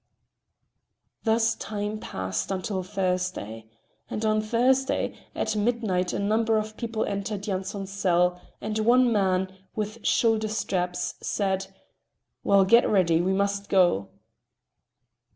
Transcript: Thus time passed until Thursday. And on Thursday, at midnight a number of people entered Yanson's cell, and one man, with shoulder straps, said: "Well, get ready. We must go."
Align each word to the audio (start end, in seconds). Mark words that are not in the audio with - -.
Thus 1.25 1.53
time 1.53 1.99
passed 1.99 2.49
until 2.49 2.81
Thursday. 2.81 3.67
And 4.09 4.25
on 4.25 4.41
Thursday, 4.41 5.13
at 5.35 5.55
midnight 5.55 6.11
a 6.11 6.17
number 6.17 6.57
of 6.57 6.75
people 6.75 7.05
entered 7.05 7.45
Yanson's 7.45 7.91
cell, 7.91 8.41
and 8.61 8.79
one 8.79 9.11
man, 9.11 9.55
with 9.75 10.03
shoulder 10.03 10.47
straps, 10.47 11.13
said: 11.21 11.67
"Well, 12.43 12.65
get 12.65 12.89
ready. 12.89 13.21
We 13.21 13.33
must 13.33 13.69
go." 13.69 14.09